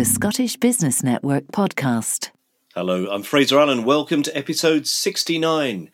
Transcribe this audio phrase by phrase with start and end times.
[0.00, 2.30] The Scottish Business Network podcast.
[2.74, 3.84] Hello, I'm Fraser Allen.
[3.84, 5.90] Welcome to episode 69.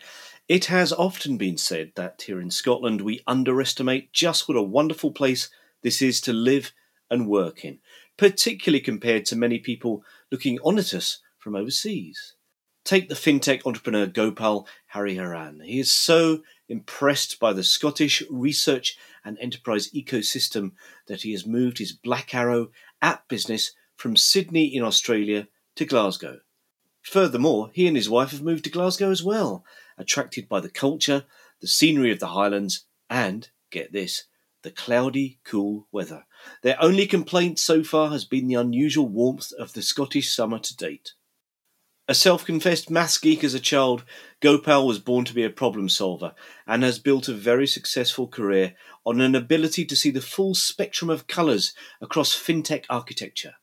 [0.47, 5.11] It has often been said that here in Scotland we underestimate just what a wonderful
[5.11, 5.51] place
[5.83, 6.71] this is to live
[7.11, 7.81] and work in,
[8.17, 12.37] particularly compared to many people looking on at us from overseas.
[12.85, 15.65] Take the fintech entrepreneur Gopal Hariharan.
[15.65, 20.75] He is so impressed by the Scottish research and enterprise ecosystem
[21.09, 22.69] that he has moved his Black Arrow
[23.03, 26.41] app business from Sydney in Australia to Glasgow.
[27.03, 29.65] Furthermore, he and his wife have moved to Glasgow as well,
[29.97, 31.25] attracted by the culture,
[31.61, 34.25] the scenery of the Highlands, and, get this,
[34.63, 36.27] the cloudy, cool weather.
[36.63, 40.77] Their only complaint so far has been the unusual warmth of the Scottish summer to
[40.77, 41.13] date.
[42.09, 44.05] A self confessed maths geek as a child,
[44.41, 46.35] Gopal was born to be a problem solver
[46.67, 48.75] and has built a very successful career
[49.05, 53.55] on an ability to see the full spectrum of colours across fintech architecture.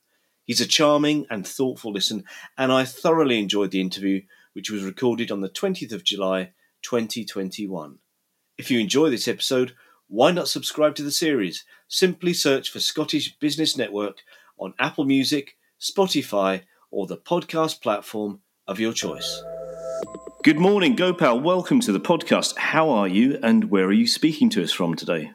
[0.44, 2.24] He's a charming and thoughtful listen,
[2.58, 7.98] and I thoroughly enjoyed the interview, which was recorded on the 20th of July 2021.
[8.58, 9.74] If you enjoy this episode,
[10.06, 11.64] why not subscribe to the series?
[11.88, 14.18] Simply search for Scottish Business Network
[14.58, 19.42] on Apple Music, Spotify, or the podcast platform of your choice.
[20.42, 21.40] Good morning, Gopal.
[21.40, 22.58] Welcome to the podcast.
[22.58, 25.32] How are you and where are you speaking to us from today?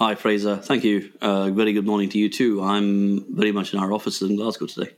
[0.00, 0.56] Hi, Fraser.
[0.56, 1.12] Thank you.
[1.20, 2.62] Uh, very good morning to you too.
[2.62, 4.94] I'm very much in our offices in Glasgow today.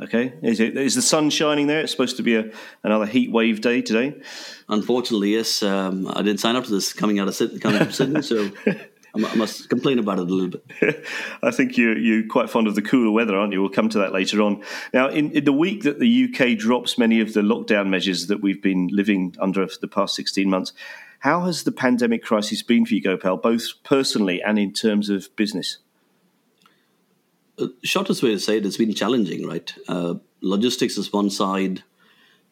[0.00, 1.82] Okay, is it is the sun shining there?
[1.82, 2.50] It's supposed to be a,
[2.82, 4.20] another heat wave day today.
[4.68, 5.62] Unfortunately, yes.
[5.62, 8.50] Um, I didn't sign up to this coming out of Sydney, coming from Sydney, so
[9.14, 11.06] I must complain about it a little bit.
[11.40, 13.60] I think you're, you're quite fond of the cooler weather, aren't you?
[13.60, 14.64] We'll come to that later on.
[14.92, 18.40] Now, in, in, the week that the UK drops many of the lockdown measures that
[18.40, 20.72] we've been living under for the past 16 months,
[21.22, 25.34] how has the pandemic crisis been for you, Gopal, both personally and in terms of
[25.36, 25.78] business?
[27.56, 29.72] Uh, shortest way to say it, it's been challenging, right?
[29.86, 31.84] Uh, logistics is one side,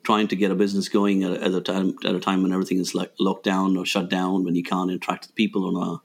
[0.04, 2.78] trying to get a business going at, at, a time at a time when everything
[2.78, 6.00] is like locked down or shut down, when you can't interact with people on a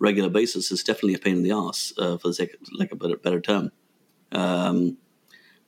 [0.00, 2.90] regular basis is definitely a pain in the ass, uh, for the sake of, like
[2.90, 3.70] a better, better term.
[4.32, 4.96] Um,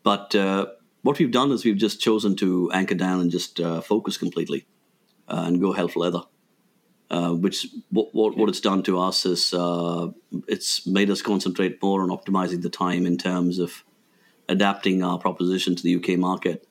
[0.02, 0.66] but uh,
[1.02, 4.66] what we've done is we've just chosen to anchor down and just uh, focus completely
[5.28, 6.22] uh, and go hell for leather.
[7.12, 10.08] Uh, which what, what, what it's done to us is uh,
[10.48, 13.84] it's made us concentrate more on optimizing the time in terms of
[14.48, 16.66] adapting our proposition to the UK market.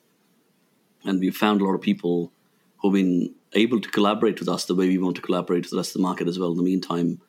[1.04, 2.32] And we've found a lot of people
[2.78, 5.76] who've been able to collaborate with us the way we want to collaborate with the
[5.76, 6.50] rest of the market as well.
[6.50, 7.20] In the meantime,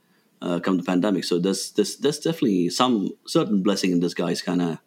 [0.41, 1.23] uh, come the pandemic.
[1.23, 4.79] So there's, there's there's definitely some certain blessing in disguise kind of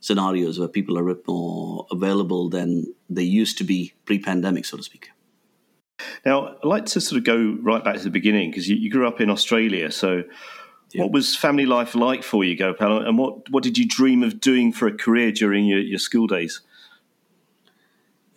[0.00, 4.78] scenarios where people are a bit more available than they used to be pre-pandemic, so
[4.78, 5.10] to speak.
[6.24, 8.90] Now, I'd like to sort of go right back to the beginning because you, you,
[8.90, 9.90] grew up in Australia.
[9.90, 10.24] So,
[10.92, 11.02] yeah.
[11.02, 13.06] what was family life like for you, Gopal?
[13.06, 16.26] And what, what did you dream of doing for a career during your, your school
[16.26, 16.60] days?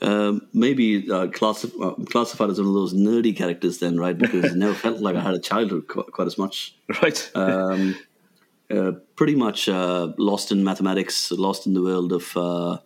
[0.02, 4.18] Um, maybe uh, classif- uh, classified as one of those nerdy characters then, right?
[4.18, 6.76] Because it never felt like I had a childhood quite, quite as much.
[7.02, 7.32] Right.
[7.36, 7.96] Um,
[8.70, 12.78] uh, pretty much uh, lost in mathematics, lost in the world of uh,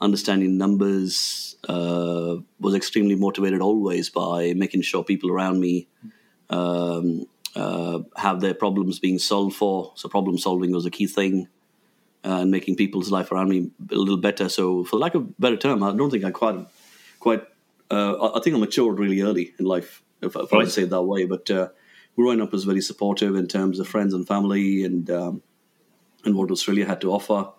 [0.00, 1.56] understanding numbers.
[1.68, 5.86] Uh, was extremely motivated always by making sure people around me
[6.48, 7.26] um,
[8.16, 9.92] have their problems being solved for.
[9.96, 11.48] So problem solving was a key thing
[12.22, 14.48] and making people's life around me a little better.
[14.48, 16.66] So, for lack of a better term, I don't think I quite,
[17.18, 17.42] quite.
[17.90, 20.66] Uh, I think I matured really early in life, if, if right.
[20.66, 21.24] I say it that way.
[21.24, 21.68] But uh,
[22.14, 25.42] growing up was very supportive in terms of friends and family, and um,
[26.24, 27.50] and what Australia had to offer.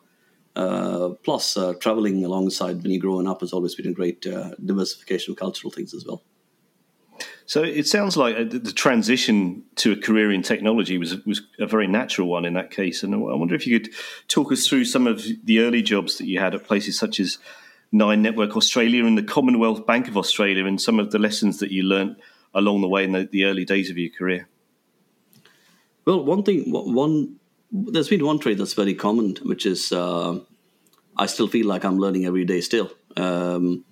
[0.55, 4.51] Uh, plus, uh, traveling alongside when you're growing up has always been a great uh,
[4.63, 6.23] diversification of cultural things as well.
[7.45, 11.65] So it sounds like uh, the transition to a career in technology was was a
[11.65, 13.03] very natural one in that case.
[13.03, 13.93] And I wonder if you could
[14.27, 17.37] talk us through some of the early jobs that you had at places such as
[17.91, 21.71] Nine Network Australia and the Commonwealth Bank of Australia, and some of the lessons that
[21.71, 22.17] you learnt
[22.53, 24.47] along the way in the, the early days of your career.
[26.05, 27.35] Well, one thing, one
[27.71, 30.39] there's been one trait that's very common, which is uh,
[31.17, 32.61] I still feel like I'm learning every day.
[32.61, 33.85] Still, um,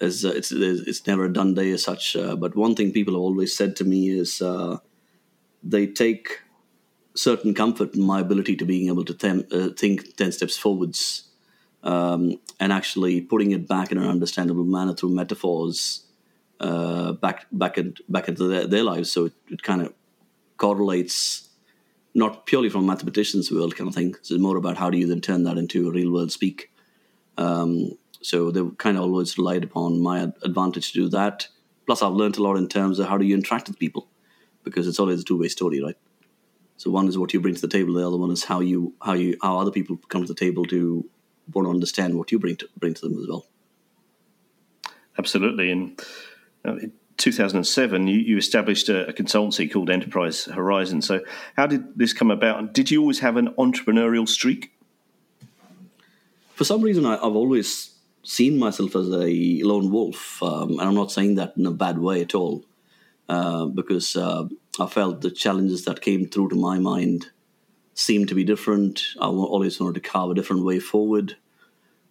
[0.00, 2.16] uh, it's it's never a done day as such.
[2.16, 4.78] Uh, but one thing people have always said to me is uh,
[5.62, 6.40] they take
[7.14, 11.24] certain comfort in my ability to being able to tem- uh, think ten steps forwards,
[11.82, 16.06] um, and actually putting it back in an understandable manner through metaphors
[16.60, 19.10] uh, back back in, back into their, their lives.
[19.10, 19.92] So it, it kind of
[20.56, 21.49] correlates.
[22.14, 24.14] Not purely from mathematician's world kind of thing.
[24.22, 26.72] So It's more about how do you then turn that into real world speak.
[27.38, 31.48] Um, so they kind of always relied upon my advantage to do that.
[31.86, 34.08] Plus, I've learned a lot in terms of how do you interact with people,
[34.64, 35.96] because it's always a two way story, right?
[36.76, 37.94] So one is what you bring to the table.
[37.94, 40.64] The other one is how you how you how other people come to the table
[40.66, 41.08] to
[41.52, 43.46] want to understand what you bring to bring to them as well.
[45.18, 46.00] Absolutely, and
[46.66, 51.02] uh, in 2007, you, you established a, a, consultancy called Enterprise Horizon.
[51.02, 51.20] So,
[51.56, 52.58] how did this come about?
[52.58, 54.72] And did you always have an entrepreneurial streak?
[56.54, 57.94] For some reason, I, have always
[58.24, 61.98] seen myself as a lone wolf, um, and I'm not saying that in a bad
[61.98, 62.64] way at all,
[63.28, 64.48] uh, because uh,
[64.80, 67.30] I felt the challenges that came through to my mind
[67.94, 69.02] seemed to be different.
[69.20, 71.36] I always wanted to carve a different way forward.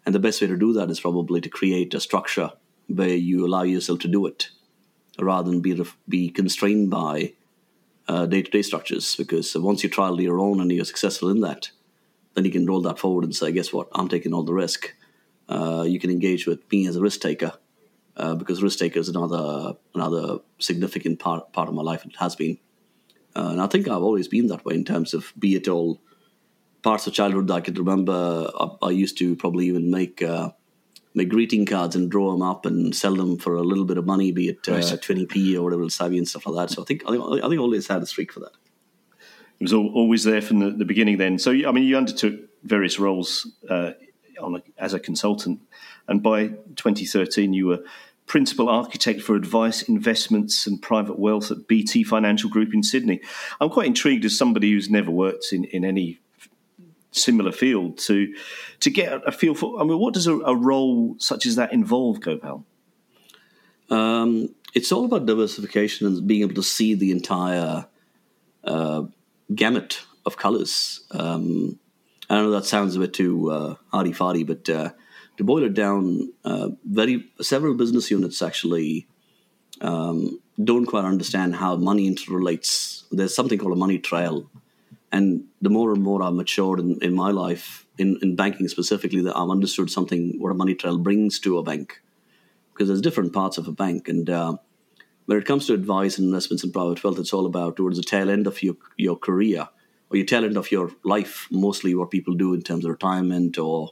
[0.06, 2.52] And the best way to do that is probably to create a structure
[2.88, 4.50] where you allow yourself to do it
[5.20, 7.34] rather than be, be constrained by
[8.08, 9.16] day to day structures.
[9.16, 11.72] Because once you trial your own and you're successful in that,
[12.34, 13.88] then you can roll that forward and say, guess what?
[13.94, 14.94] I'm taking all the risk.
[15.48, 17.54] Uh, you can engage with me as a risk taker
[18.16, 22.06] uh, because risk taker is another another significant part part of my life.
[22.06, 22.60] It has been,
[23.36, 26.00] uh, and I think I've always been that way in terms of be it all
[26.84, 28.52] parts of childhood that I can remember.
[28.60, 30.52] I, I used to probably even make uh,
[31.14, 34.06] make greeting cards and draw them up and sell them for a little bit of
[34.06, 36.74] money, be it uh, twenty p or whatever, savvy and stuff like that.
[36.74, 38.52] So I think I think I think had a streak for that.
[39.60, 41.18] It was always there from the, the beginning.
[41.18, 42.34] Then, so I mean, you undertook
[42.64, 43.92] various roles uh,
[44.42, 45.62] a, as a consultant,
[46.08, 47.84] and by 2013, you were
[48.26, 53.22] principal architect for advice, investments, and private wealth at BT Financial Group in Sydney.
[53.60, 56.20] I'm quite intrigued as somebody who's never worked in, in any
[57.12, 58.34] similar field to
[58.80, 59.80] to get a feel for.
[59.80, 62.66] I mean, what does a, a role such as that involve, Gopal?
[63.90, 67.88] Um, it's all about diversification and being able to see the entire
[68.64, 69.04] uh,
[69.54, 71.02] gamut of colors.
[71.12, 71.80] Um,
[72.30, 74.92] I know that sounds a bit too uh, hardy fardy, but uh,
[75.38, 79.08] to boil it down, uh, very several business units actually
[79.82, 83.06] um, don't quite understand how money interrelates.
[83.12, 84.50] There's something called a money trail,
[85.12, 89.22] and the more and more I've matured in, in my life, in, in banking specifically,
[89.22, 92.02] that I've understood something what a money trail brings to a bank,
[92.74, 94.58] because there's different parts of a bank, and uh,
[95.26, 98.04] when it comes to advice and investments in private wealth, it's all about towards the
[98.04, 99.70] tail end of your your career
[100.10, 101.48] or your tail end of your life.
[101.52, 103.92] Mostly, what people do in terms of retirement or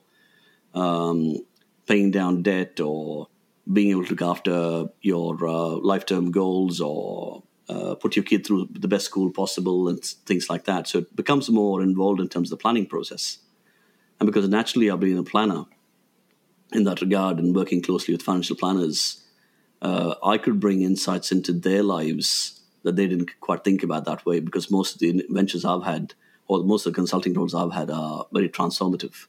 [0.74, 1.38] um,
[1.86, 3.28] paying down debt or
[3.72, 8.68] being able to look after your uh, lifetime goals or uh, put your kid through
[8.72, 10.88] the best school possible and things like that.
[10.88, 13.40] So it becomes more involved in terms of the planning process.
[14.20, 15.66] And because naturally I've been a planner
[16.72, 19.24] in that regard and working closely with financial planners,
[19.82, 24.26] uh, I could bring insights into their lives that they didn't quite think about that
[24.26, 26.14] way because most of the ventures I've had
[26.48, 29.28] or most of the consulting roles I've had are very transformative.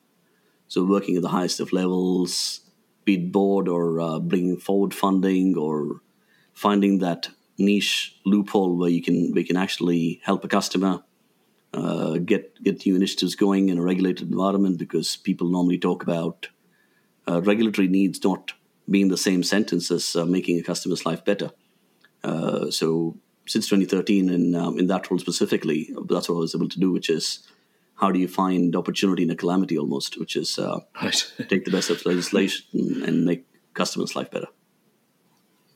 [0.69, 2.61] So working at the highest of levels,
[3.05, 6.03] be it board or uh, bringing forward funding or
[6.53, 11.03] finding that niche loophole where you can we can actually help a customer
[11.75, 16.49] uh, get get new initiatives going in a regulated environment because people normally talk about
[17.29, 18.53] uh, regulatory needs not
[18.89, 21.51] being the same sentence as uh, making a customer's life better.
[22.25, 23.17] Uh, so
[23.47, 26.91] since 2013, and um, in that role specifically, that's what I was able to do,
[26.91, 27.47] which is
[27.97, 31.33] how do you find opportunity in a calamity almost, which is uh, right.
[31.49, 32.65] take the best of legislation
[33.05, 34.49] and make customers' life better.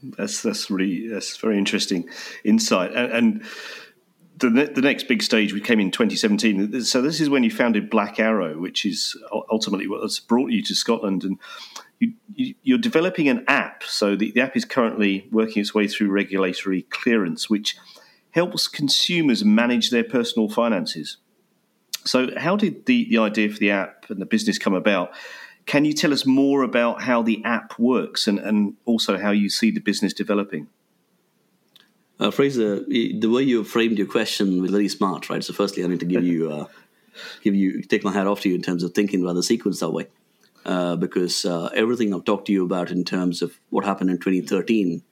[0.03, 2.09] That's that's really that's very interesting
[2.45, 2.93] insight.
[2.93, 3.45] And, and
[4.39, 6.83] the the next big stage we came in 2017.
[6.83, 9.17] So this is when you founded Black Arrow, which is
[9.51, 11.25] ultimately what's brought you to Scotland.
[11.25, 11.39] And
[12.35, 13.85] you, you, are developing an app.
[13.85, 17.77] So the, the app is currently working its way through regulatory clearance, which
[18.33, 21.19] helps consumers manage their personal finances.
[22.05, 25.13] So, how did the, the idea for the app and the business come about?
[25.67, 29.49] Can you tell us more about how the app works and, and also how you
[29.49, 30.69] see the business developing?
[32.19, 35.43] Uh, Fraser, the way you framed your question was very smart, right?
[35.43, 36.67] So, firstly, I need to give you, uh,
[37.43, 39.81] give you, take my hat off to you in terms of thinking about the sequence
[39.81, 40.09] that way,
[40.65, 44.19] uh, because uh, everything I've talked to you about in terms of what happened in
[44.19, 45.03] 2013,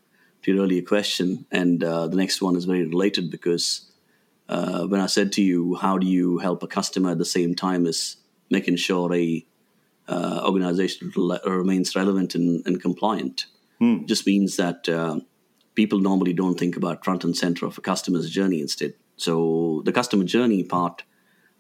[0.43, 3.91] to your earlier question, and uh, the next one is very related because
[4.49, 7.55] uh, when I said to you, how do you help a customer at the same
[7.55, 8.17] time as
[8.51, 9.45] making sure a
[10.11, 11.13] uh, organization
[11.47, 13.47] remains relevant and, and compliant?
[13.79, 14.05] Hmm.
[14.05, 15.21] Just means that uh,
[15.75, 18.95] people normally don't think about front and center of a customer's journey instead.
[19.17, 21.05] So the customer journey part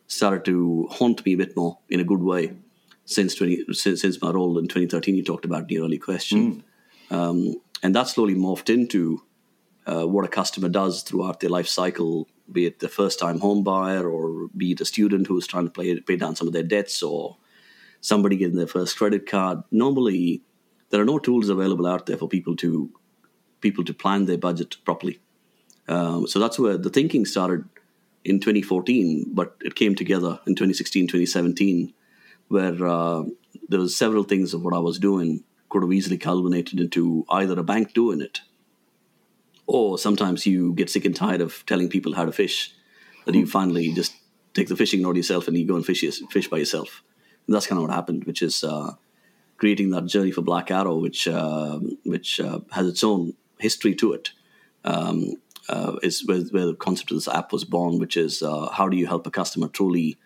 [0.07, 2.57] started to haunt me a bit more in a good way
[3.04, 5.14] since 20, since, since my role in 2013.
[5.14, 6.64] You talked about the early question,
[7.09, 7.14] hmm.
[7.14, 9.23] um, and that slowly morphed into
[9.87, 13.62] uh, what a customer does throughout their life cycle be it the first time home
[13.62, 16.62] buyer or be it a student who's trying to pay, pay down some of their
[16.62, 17.37] debts or
[18.00, 19.62] somebody getting their first credit card.
[19.71, 20.42] Normally,
[20.90, 22.90] there are no tools available out there for people to
[23.61, 25.21] people to plan their budget properly.
[25.87, 27.64] Um, so that's where the thinking started
[28.25, 31.92] in 2014, but it came together in 2016, 2017,
[32.49, 33.25] where uh,
[33.69, 37.59] there was several things of what I was doing could have easily culminated into either
[37.59, 38.40] a bank doing it,
[39.66, 42.75] or sometimes you get sick and tired of telling people how to fish,
[43.25, 44.14] that you finally just
[44.54, 47.02] take the fishing rod yourself and you go and fish fish by yourself.
[47.50, 48.95] That's kind of what happened, which is uh,
[49.57, 54.12] creating that journey for Black Arrow, which uh, which uh, has its own history to
[54.12, 54.30] it.
[54.85, 55.35] Um,
[55.69, 58.88] uh, is where, where, the concept of this app was born, which is uh, how
[58.88, 60.16] do you help a customer truly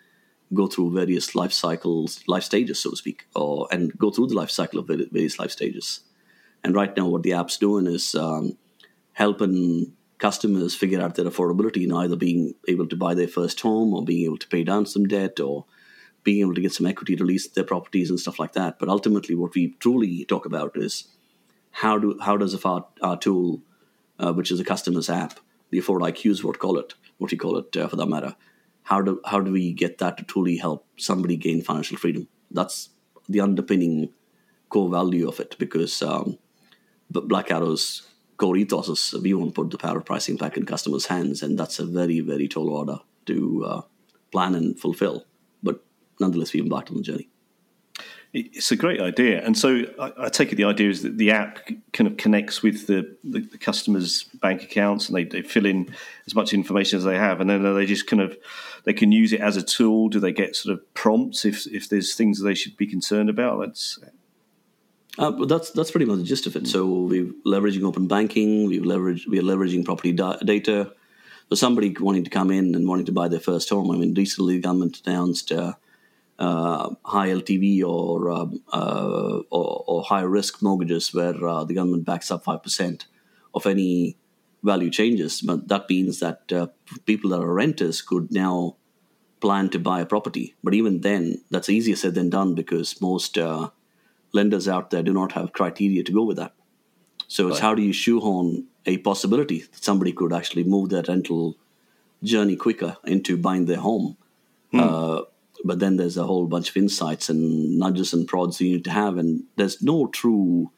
[0.53, 4.35] go through various life cycles, life stages, so to speak, or and go through the
[4.35, 6.01] life cycle of various life stages.
[6.63, 8.57] And right now, what the app's doing is um,
[9.13, 13.93] helping customers figure out their affordability in either being able to buy their first home
[13.93, 15.65] or being able to pay down some debt or
[16.25, 18.77] being able to get some equity to lease their properties and stuff like that.
[18.79, 21.07] But ultimately, what we truly talk about is
[21.71, 23.61] how do how does our, our tool,
[24.19, 25.39] uh, which is a customer's app,
[25.69, 28.35] the Afford IQ is what call it, what you call it uh, for that matter.
[28.83, 32.27] How do how do we get that to truly help somebody gain financial freedom?
[32.51, 32.89] That's
[33.29, 34.09] the underpinning
[34.69, 36.39] core value of it because um,
[37.09, 38.01] Black Arrow's
[38.37, 41.43] core ethos is we want to put the power of pricing back in customers' hands,
[41.43, 43.81] and that's a very very tall order to uh,
[44.31, 45.25] plan and fulfill
[46.19, 47.29] nonetheless we embarked on the journey.
[48.37, 51.31] It's a great idea, and so I, I, take it the idea is that the
[51.31, 51.59] app
[51.93, 55.95] kind of connects with the, the, the customers' bank accounts, and they, they fill in
[56.27, 58.37] as much information as they have, and then they just kind of
[58.83, 60.09] they can use it as a tool.
[60.09, 63.59] Do they get sort of prompts if if there's things they should be concerned about?
[63.59, 63.99] That's
[65.17, 66.67] uh, that's that's pretty much the gist of it.
[66.67, 68.67] So we're leveraging open banking.
[68.67, 70.93] We've leveraged we are leveraging property da- data.
[71.47, 74.13] For somebody wanting to come in and wanting to buy their first home, I mean,
[74.13, 75.53] recently the government announced.
[75.53, 75.75] Uh,
[76.39, 82.05] uh, high LTV or, um, uh, or, or high risk mortgages where uh, the government
[82.05, 83.07] backs up five percent
[83.53, 84.17] of any
[84.63, 85.41] value changes.
[85.41, 86.67] But that means that uh,
[87.05, 88.75] people that are renters could now
[89.39, 90.55] plan to buy a property.
[90.63, 93.69] But even then, that's easier said than done because most uh,
[94.33, 96.53] lenders out there do not have criteria to go with that.
[97.27, 97.61] So it's right.
[97.61, 101.57] how do you shoehorn a possibility that somebody could actually move their rental
[102.23, 104.17] journey quicker into buying their home.
[104.71, 104.79] Hmm.
[105.65, 108.91] But then there's a whole bunch of insights and nudges and prods you need to
[108.91, 110.71] have and there's no true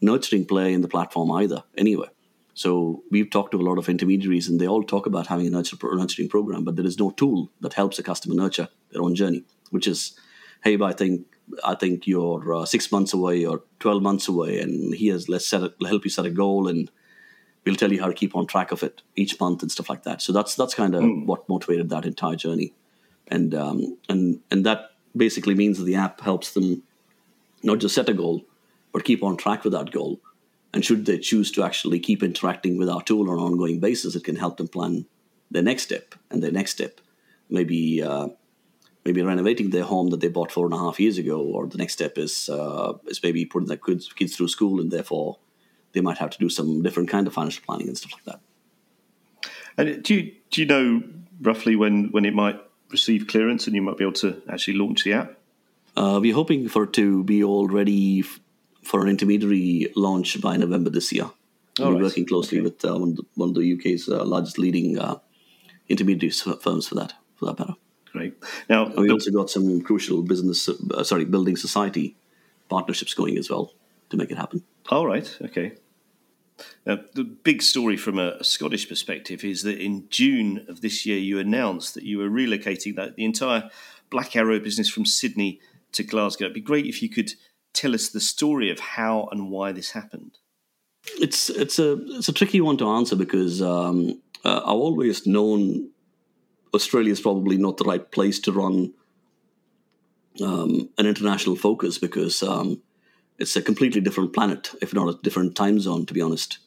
[0.00, 2.08] nurturing play in the platform either anyway
[2.54, 5.50] so we've talked to a lot of intermediaries and they all talk about having a
[5.50, 9.14] nurture, nurturing program but there is no tool that helps a customer nurture their own
[9.14, 10.18] journey which is
[10.64, 11.24] hey i think
[11.64, 15.62] i think you're uh, six months away or 12 months away and here's let's set
[15.62, 16.90] a, help you set a goal and
[17.64, 20.02] we'll tell you how to keep on track of it each month and stuff like
[20.04, 20.20] that.
[20.22, 21.26] So that's that's kind of mm.
[21.26, 22.74] what motivated that entire journey
[23.32, 26.82] and um, and and that basically means that the app helps them
[27.62, 28.44] not just set a goal,
[28.92, 30.20] but keep on track with that goal.
[30.74, 34.14] And should they choose to actually keep interacting with our tool on an ongoing basis,
[34.14, 35.06] it can help them plan
[35.50, 37.00] their next step and their next step.
[37.50, 38.28] Maybe uh,
[39.04, 41.78] maybe renovating their home that they bought four and a half years ago, or the
[41.78, 45.38] next step is uh, is maybe putting their kids, kids through school, and therefore
[45.92, 48.40] they might have to do some different kind of financial planning and stuff like that.
[49.78, 51.02] And do you do you know
[51.40, 52.60] roughly when when it might
[52.92, 55.38] receive clearance and you might be able to actually launch the app?
[55.96, 58.40] Uh, we're hoping for it to be all ready f-
[58.82, 61.30] for an intermediary launch by November this year.
[61.78, 62.02] we're right.
[62.02, 62.64] working closely okay.
[62.64, 65.18] with uh, one, of the, one, of the, UK's uh, largest leading uh,
[65.88, 67.74] intermediary firms for that, for that matter.
[68.12, 68.34] Great.
[68.68, 72.14] Now we also got some crucial business, uh, sorry, building society
[72.68, 73.72] partnerships going as well
[74.10, 74.62] to make it happen.
[74.90, 75.38] All right.
[75.42, 75.72] Okay.
[76.86, 81.06] Now, the big story from a, a, Scottish perspective is that in June of this
[81.06, 83.70] year, you announced that you were relocating that, the entire
[84.10, 85.60] Black Arrow business from Sydney
[85.92, 86.46] to Glasgow.
[86.46, 87.32] It'd be great if you could
[87.72, 90.38] tell us the story of how and why this happened.
[91.20, 95.90] It's it's a it's a tricky one to answer because um, uh, I've always known
[96.74, 98.94] Australia is probably not the right place to run
[100.40, 102.80] um, an international focus because um,
[103.38, 106.58] it's a completely different planet, if not a different time zone, to be honest.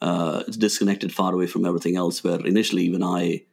[0.00, 2.22] Uh, it's disconnected far away from everything else.
[2.22, 3.44] Where initially, even I,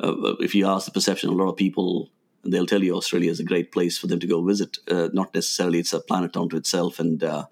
[0.00, 2.10] uh, if you ask the perception, of a lot of people,
[2.44, 4.78] they'll tell you Australia is a great place for them to go visit.
[4.88, 7.46] Uh, not necessarily it's a planet unto itself, and uh,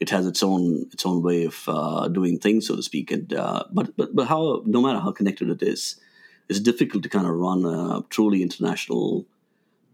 [0.00, 3.10] it has its own its own way of uh, doing things, so to speak.
[3.10, 6.00] And uh, but but but how no matter how connected it is,
[6.48, 9.26] it's difficult to kind of run a truly international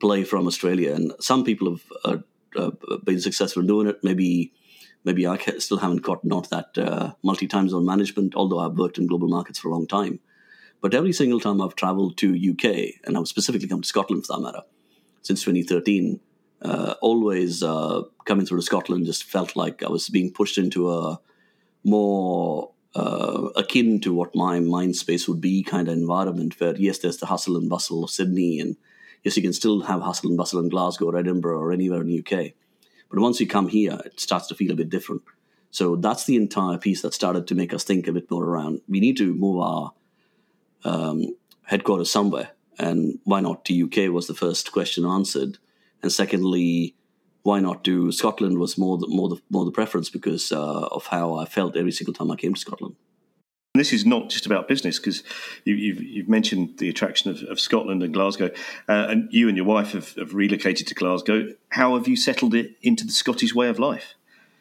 [0.00, 0.94] play from Australia.
[0.94, 2.24] And some people have
[2.56, 2.70] uh,
[3.04, 4.02] been successful doing it.
[4.02, 4.52] Maybe
[5.04, 8.98] maybe I still haven't gotten out that uh, multi time zone management, although I've worked
[8.98, 10.20] in global markets for a long time.
[10.80, 14.34] But every single time I've traveled to UK, and I've specifically come to Scotland for
[14.34, 14.62] that matter,
[15.22, 16.20] since 2013,
[16.62, 20.90] uh, always uh, coming through to Scotland just felt like I was being pushed into
[20.92, 21.20] a
[21.84, 26.98] more uh, akin to what my mind space would be kind of environment where yes
[26.98, 28.76] there's the hustle and bustle of sydney and
[29.24, 32.06] yes you can still have hustle and bustle in glasgow or edinburgh or anywhere in
[32.06, 32.54] the uk
[33.14, 35.22] but once you come here it starts to feel a bit different.
[35.70, 38.80] So that's the entire piece that started to make us think a bit more around
[38.88, 39.92] we need to move our
[40.84, 42.50] um, headquarters somewhere.
[42.76, 45.58] And why not to uk was the first question answered.
[46.02, 46.96] And secondly
[47.44, 51.06] why not do Scotland was more the, more the, more the preference because uh, of
[51.06, 52.96] how I felt every single time I came to Scotland.
[53.74, 55.24] This is not just about business because
[55.64, 58.50] you, have you've mentioned the attraction of, of Scotland and Glasgow,
[58.88, 61.48] uh, and you and your wife have, have, relocated to Glasgow.
[61.70, 64.14] How have you settled it into the Scottish way of life?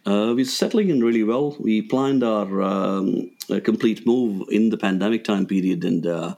[0.03, 1.55] Uh, we're settling in really well.
[1.60, 3.29] We planned our um,
[3.63, 6.36] complete move in the pandemic time period, and uh,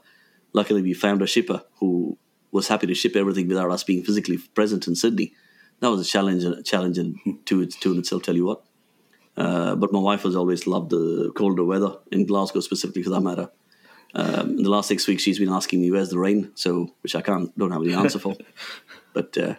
[0.52, 2.18] luckily we found a shipper who
[2.52, 5.32] was happy to ship everything without us being physically present in Sydney
[5.80, 8.62] that was a challenge, a challenge in, to, its, to itself, tell you what.
[9.36, 13.20] Uh, but my wife has always loved the colder weather in Glasgow, specifically for that
[13.20, 13.50] matter.
[14.14, 17.14] Um, in the last six weeks, she's been asking me, "Where's the rain?" So, which
[17.14, 18.34] I can't, don't have any answer for.
[19.12, 19.56] but, uh,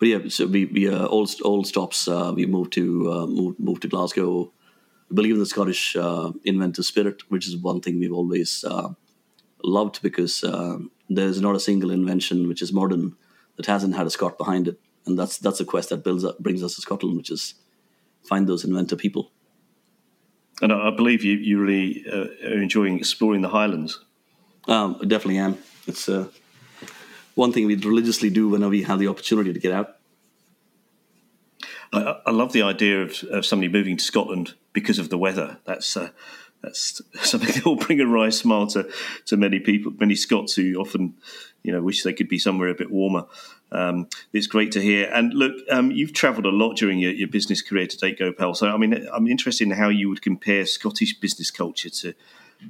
[0.00, 2.08] but yeah, so we, we uh, all all stops.
[2.08, 4.52] Uh, we moved to uh, moved moved to Glasgow.
[5.08, 8.88] We believe in the Scottish uh, inventor spirit, which is one thing we've always uh,
[9.62, 10.44] loved because
[11.08, 13.14] there's not a single invention which is modern
[13.56, 16.38] that hasn't had a Scot behind it and that's that's a quest that builds up,
[16.38, 17.54] brings us to Scotland, which is
[18.24, 19.32] find those inventor people.
[20.60, 24.04] And I believe you you really uh, are enjoying exploring the Highlands.
[24.68, 25.58] Um, I definitely am.
[25.86, 26.28] It's uh,
[27.34, 29.96] one thing we'd religiously do whenever we have the opportunity to get out.
[31.92, 35.58] I, I love the idea of, of, somebody moving to Scotland because of the weather.
[35.64, 36.10] That's uh,
[36.62, 38.90] that's something that will bring a wry smile to,
[39.26, 41.14] to many people, many Scots who often,
[41.62, 43.26] you know, wish they could be somewhere a bit warmer.
[43.70, 45.10] Um, it's great to hear.
[45.12, 48.54] And look, um, you've travelled a lot during your, your, business career to date, Gopal.
[48.54, 52.14] So, I mean, I'm interested in how you would compare Scottish business culture to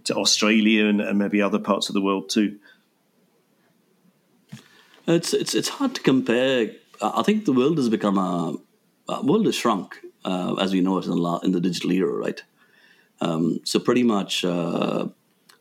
[0.04, 2.58] to Australia and, and maybe other parts of the world too.
[5.06, 6.70] It's it's it's hard to compare.
[7.00, 8.54] I think the world has become a,
[9.08, 12.12] a world has shrunk uh, as we know it in the, in the digital era,
[12.12, 12.42] right?
[13.20, 15.06] Um, so pretty much, uh,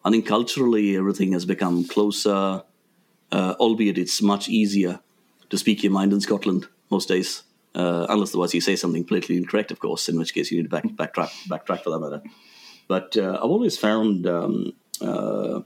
[0.03, 2.63] I think culturally everything has become closer,
[3.31, 4.99] uh, albeit it's much easier
[5.49, 7.43] to speak your mind in Scotland most days,
[7.75, 10.69] uh, unless otherwise you say something politically incorrect, of course, in which case you need
[10.69, 12.21] to back, backtrack, backtrack for that matter.
[12.87, 15.61] But uh, I've always found um, uh,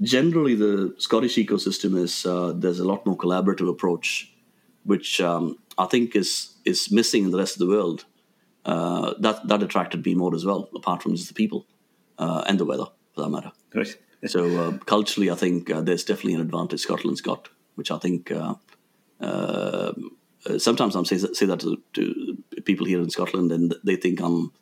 [0.00, 4.32] generally the Scottish ecosystem is uh, there's a lot more collaborative approach,
[4.84, 8.04] which um, I think is is missing in the rest of the world
[8.66, 11.66] uh, that that attracted me more as well, apart from just the people
[12.18, 13.52] uh, and the weather, for that matter.
[13.72, 13.96] Right.
[14.26, 18.32] So uh, culturally, I think uh, there's definitely an advantage Scotland's got, which I think
[18.32, 18.54] uh,
[19.20, 19.92] uh,
[20.58, 24.52] sometimes I'm say, say that to, to, people here in Scotland, and they think I'm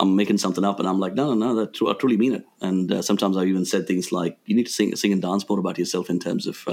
[0.00, 2.44] I'm making something up, and I'm like, no, no, no, that, I truly mean it.
[2.60, 5.60] And sometimes I've even said things like, you need to sing, sing and dance more
[5.60, 6.64] about yourself in terms of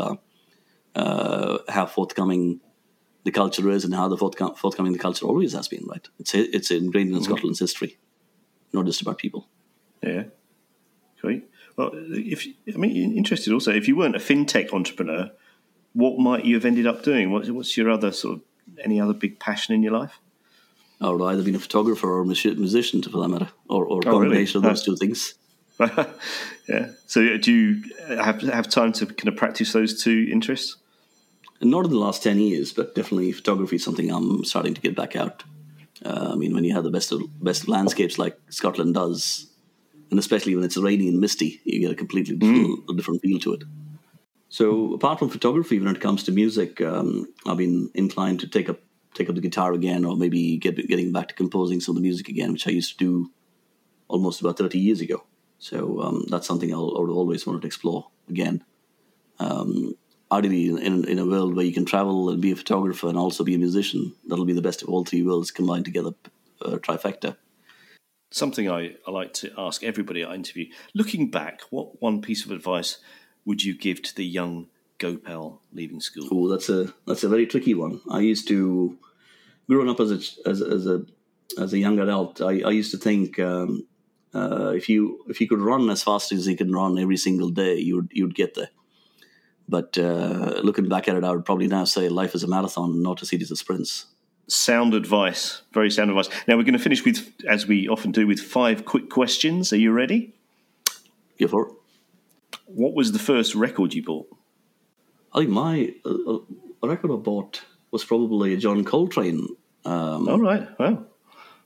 [0.95, 2.61] how forthcoming
[3.23, 5.85] the culture is and how the forthcom- forthcoming the culture always has been.
[5.85, 7.23] Right, it's it's ingrained in mm-hmm.
[7.25, 7.97] Scotland's history,
[8.73, 9.47] not just about people.
[10.01, 10.23] Yeah,
[11.21, 11.47] great.
[11.75, 15.31] Well, if I mean, interested also, if you weren't a fintech entrepreneur,
[15.93, 17.31] what might you have ended up doing?
[17.31, 18.41] What's, what's your other sort of
[18.83, 20.19] any other big passion in your life?
[20.99, 24.07] I would either been a photographer or a musician, for that matter, or, or a
[24.07, 24.71] oh, combination really?
[24.71, 25.33] of those two things.
[26.69, 26.91] yeah.
[27.07, 30.77] So, do you have have time to kind of practice those two interests?
[31.69, 34.95] Not in the last 10 years, but definitely photography is something I'm starting to get
[34.95, 35.43] back out.
[36.03, 39.47] Uh, I mean, when you have the best of, best of landscapes like Scotland does,
[40.09, 42.97] and especially when it's rainy and misty, you get a completely mm.
[42.97, 43.63] different feel to it.
[44.49, 48.67] So, apart from photography, when it comes to music, um, I've been inclined to take
[48.67, 48.79] up
[49.13, 52.07] take up the guitar again, or maybe get getting back to composing some of the
[52.07, 53.31] music again, which I used to do
[54.09, 55.23] almost about thirty years ago.
[55.59, 58.65] So um, that's something I'll, I would always want to explore again.
[59.39, 59.95] Um,
[60.31, 63.17] ideally in, in, in, a world where you can travel and be a photographer and
[63.17, 66.11] also be a musician, that'll be the best of all three worlds combined together,
[66.63, 67.35] uh, trifecta.
[68.31, 70.67] Something I, I like to ask everybody I interview.
[70.93, 72.97] Looking back, what one piece of advice
[73.45, 74.67] would you give to the young
[74.99, 76.29] Gopal leaving school?
[76.31, 77.99] Oh, that's a that's a very tricky one.
[78.09, 78.97] I used to,
[79.67, 81.05] growing up as a as, as a
[81.59, 83.85] as a young adult, I, I used to think um,
[84.33, 87.49] uh, if you if you could run as fast as you can run every single
[87.49, 88.69] day, you would you'd get there.
[89.71, 93.01] But uh, looking back at it, I would probably now say life is a marathon,
[93.01, 94.07] not a series of sprints.
[94.49, 96.27] Sound advice, very sound advice.
[96.45, 99.71] Now we're going to finish with, as we often do, with five quick questions.
[99.71, 100.35] Are you ready?
[101.39, 101.73] Go for it.
[102.65, 104.27] What was the first record you bought?
[105.33, 106.39] I think my uh, uh
[106.83, 109.47] record I bought was probably a John Coltrane.
[109.85, 111.05] Um, All right, wow.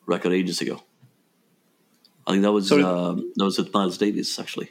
[0.06, 0.84] Record ages ago.
[2.28, 4.70] I think that was uh, that was with Miles Davis actually.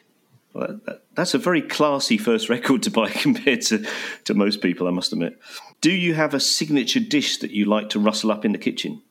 [0.55, 3.85] Well, that- that- that's a very classy first record to buy compared to,
[4.25, 5.39] to most people, I must admit.
[5.81, 9.03] Do you have a signature dish that you like to rustle up in the kitchen?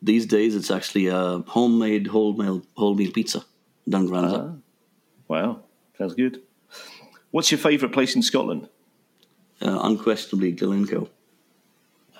[0.00, 3.44] These days, it's actually a homemade whole meal whole meal pizza
[3.88, 4.58] done ground up.
[5.26, 5.64] Wow,
[5.98, 6.40] sounds good.
[7.32, 8.68] What's your favourite place in Scotland?
[9.60, 11.08] Uh, unquestionably, Glencoe.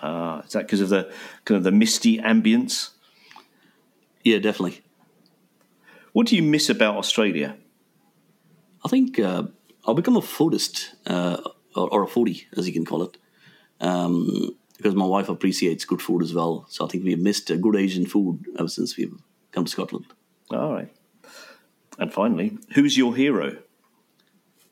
[0.02, 1.12] Ah, is that because of the
[1.44, 2.90] kind of the misty ambience?
[4.24, 4.80] Yeah, definitely.
[6.12, 7.56] What do you miss about Australia?
[8.84, 9.44] I think uh,
[9.86, 11.38] I'll become a foodist uh,
[11.74, 13.16] or, or a foodie, as you can call it,
[13.80, 16.66] um, because my wife appreciates good food as well.
[16.68, 19.14] So I think we've missed uh, good Asian food ever since we've
[19.52, 20.06] come to Scotland.
[20.50, 20.92] All right.
[21.98, 23.56] And finally, who's your hero?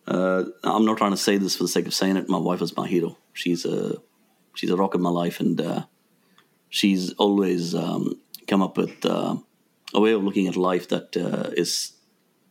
[0.06, 2.28] Uh, I'm not trying to say this for the sake of saying it.
[2.28, 3.18] My wife is my hero.
[3.32, 3.96] She's a
[4.54, 5.82] she's a rock in my life, and uh,
[6.68, 9.36] she's always um, come up with uh,
[9.92, 11.92] a way of looking at life that uh, is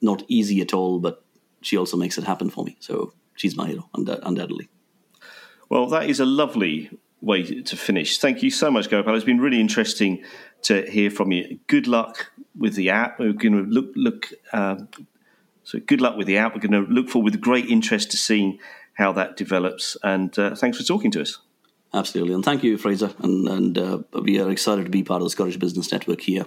[0.02, 1.25] not easy at all, but
[1.66, 2.78] she also makes it happen for me.
[2.80, 4.70] So she's my hero, und- undoubtedly.
[5.70, 8.20] Well, that is a lovely way to finish.
[8.20, 9.16] Thank you so much, Gopal.
[9.16, 10.24] It's been really interesting
[10.64, 11.60] to hear from you.
[11.68, 13.20] Good luck with the app.
[13.20, 14.30] We're going to look look.
[14.54, 14.90] Um,
[15.64, 16.54] so good luck with the app.
[16.54, 18.60] We're going to look forward with great interest to seeing
[18.94, 19.98] how that develops.
[20.04, 21.40] And uh, thanks for talking to us.
[21.94, 23.12] Absolutely, and thank you, Fraser.
[23.20, 26.46] And, and uh, we are excited to be part of the Scottish Business Network here.